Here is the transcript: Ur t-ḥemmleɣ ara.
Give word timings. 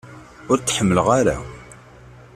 Ur 0.51 0.57
t-ḥemmleɣ 0.59 1.07
ara. 1.19 1.37